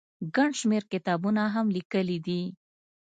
ګڼ 0.35 0.49
شمېر 0.59 0.83
کتابونه 0.93 1.41
هم 1.53 1.65
ليکلي 1.75 2.17
دي 2.25 2.41